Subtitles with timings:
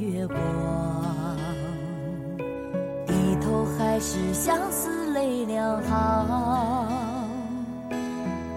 [0.00, 0.38] 月光
[3.06, 3.12] 低
[3.42, 6.88] 头还是相思泪两行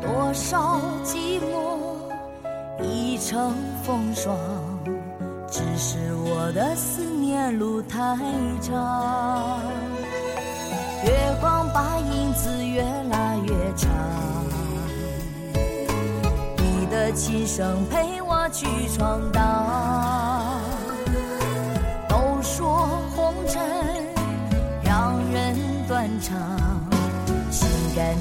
[0.02, 1.78] 多少寂寞
[2.82, 4.38] 已成风霜
[5.52, 8.18] 只是我的思念路太
[8.62, 9.60] 长
[11.04, 13.92] 月光把影子越拉越长
[16.58, 19.53] 你的琴声陪我去闯荡。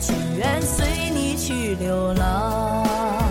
[0.03, 3.22] 情愿随你去流浪。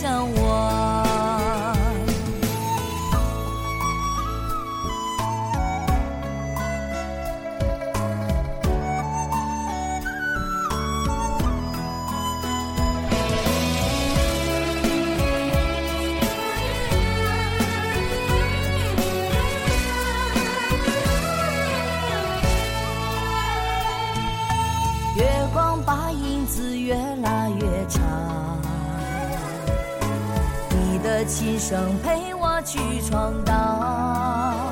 [0.00, 1.04] 向往
[25.16, 28.27] 月光把影子越拉越长
[31.28, 34.66] 今生陪我去闯荡。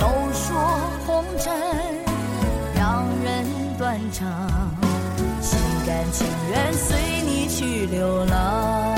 [0.00, 0.58] 都说
[1.06, 1.52] 红尘
[2.74, 3.46] 让人
[3.78, 4.28] 断肠
[5.40, 8.95] 心甘情愿随你去流浪。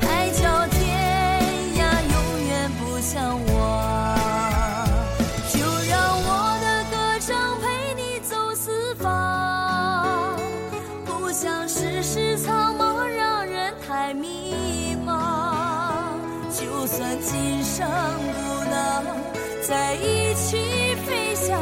[0.00, 0.80] 海角天
[1.76, 1.80] 涯
[2.12, 2.14] 永
[2.48, 3.14] 远不相
[3.46, 3.56] 忘，
[5.52, 5.58] 就
[5.88, 6.28] 让我
[6.60, 7.30] 的歌声
[7.60, 10.36] 陪你走四方。
[11.04, 16.14] 不想世事苍茫，让人太迷茫，
[16.50, 17.86] 就算今生
[18.32, 18.72] 不能
[19.66, 21.58] 在一起飞翔。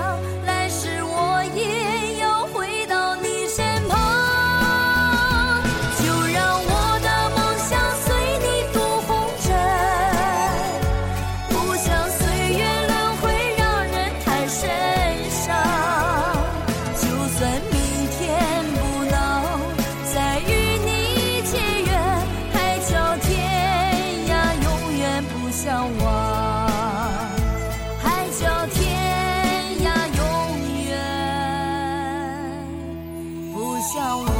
[33.92, 34.39] 像我。